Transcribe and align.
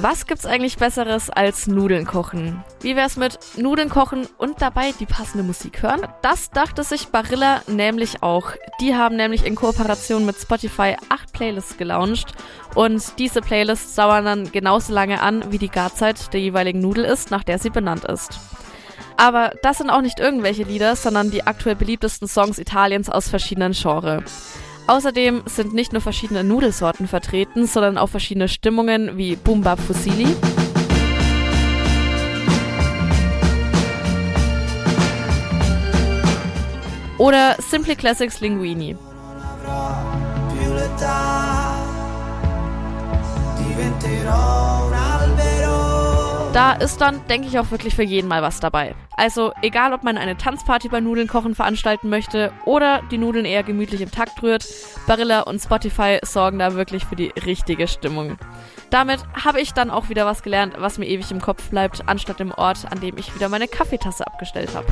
Was 0.00 0.26
gibt's 0.26 0.46
eigentlich 0.46 0.76
Besseres 0.76 1.28
als 1.28 1.66
Nudeln 1.66 2.06
kochen? 2.06 2.62
Wie 2.82 2.94
wär's 2.94 3.16
mit 3.16 3.36
Nudeln 3.56 3.88
kochen 3.88 4.28
und 4.38 4.62
dabei 4.62 4.92
die 5.00 5.06
passende 5.06 5.42
Musik 5.42 5.82
hören? 5.82 6.06
Das 6.22 6.50
dachte 6.50 6.84
sich 6.84 7.08
Barilla 7.08 7.62
nämlich 7.66 8.22
auch. 8.22 8.52
Die 8.80 8.94
haben 8.94 9.16
nämlich 9.16 9.44
in 9.44 9.56
Kooperation 9.56 10.24
mit 10.24 10.36
Spotify 10.36 10.96
acht 11.08 11.32
Playlists 11.32 11.78
gelauncht 11.78 12.32
und 12.76 13.18
diese 13.18 13.40
Playlists 13.40 13.96
dauern 13.96 14.24
dann 14.24 14.52
genauso 14.52 14.92
lange 14.92 15.20
an, 15.20 15.50
wie 15.50 15.58
die 15.58 15.70
Garzeit 15.70 16.32
der 16.32 16.40
jeweiligen 16.40 16.80
Nudel 16.80 17.04
ist, 17.04 17.32
nach 17.32 17.42
der 17.42 17.58
sie 17.58 17.70
benannt 17.70 18.04
ist. 18.04 18.38
Aber 19.16 19.52
das 19.62 19.78
sind 19.78 19.90
auch 19.90 20.02
nicht 20.02 20.20
irgendwelche 20.20 20.62
Lieder, 20.62 20.94
sondern 20.94 21.32
die 21.32 21.44
aktuell 21.44 21.74
beliebtesten 21.74 22.28
Songs 22.28 22.60
Italiens 22.60 23.10
aus 23.10 23.28
verschiedenen 23.28 23.72
Genres. 23.72 24.52
Außerdem 24.88 25.42
sind 25.44 25.74
nicht 25.74 25.92
nur 25.92 26.00
verschiedene 26.00 26.42
Nudelsorten 26.42 27.06
vertreten, 27.08 27.66
sondern 27.66 27.98
auch 27.98 28.08
verschiedene 28.08 28.48
Stimmungen 28.48 29.18
wie 29.18 29.36
Boom 29.36 29.60
Bap 29.60 29.78
Fusilli. 29.78 30.26
Oder 37.18 37.56
Simply 37.58 37.96
Classics 37.96 38.40
Linguini. 38.40 38.96
Da 46.58 46.72
ist 46.72 47.00
dann, 47.00 47.24
denke 47.28 47.46
ich, 47.46 47.56
auch 47.60 47.70
wirklich 47.70 47.94
für 47.94 48.02
jeden 48.02 48.26
mal 48.26 48.42
was 48.42 48.58
dabei. 48.58 48.96
Also 49.16 49.52
egal, 49.62 49.92
ob 49.92 50.02
man 50.02 50.18
eine 50.18 50.36
Tanzparty 50.36 50.88
bei 50.88 50.98
Nudeln 50.98 51.28
kochen 51.28 51.54
veranstalten 51.54 52.08
möchte 52.08 52.52
oder 52.64 53.00
die 53.12 53.16
Nudeln 53.16 53.44
eher 53.44 53.62
gemütlich 53.62 54.00
im 54.00 54.10
Takt 54.10 54.42
rührt, 54.42 54.66
Barilla 55.06 55.42
und 55.42 55.60
Spotify 55.60 56.18
sorgen 56.22 56.58
da 56.58 56.74
wirklich 56.74 57.04
für 57.04 57.14
die 57.14 57.28
richtige 57.46 57.86
Stimmung. 57.86 58.38
Damit 58.90 59.20
habe 59.44 59.60
ich 59.60 59.72
dann 59.72 59.88
auch 59.88 60.08
wieder 60.08 60.26
was 60.26 60.42
gelernt, 60.42 60.74
was 60.76 60.98
mir 60.98 61.06
ewig 61.06 61.30
im 61.30 61.40
Kopf 61.40 61.70
bleibt, 61.70 62.08
anstatt 62.08 62.40
dem 62.40 62.50
Ort, 62.50 62.90
an 62.90 62.98
dem 62.98 63.16
ich 63.18 63.32
wieder 63.36 63.48
meine 63.48 63.68
Kaffeetasse 63.68 64.26
abgestellt 64.26 64.70
habe. 64.74 64.88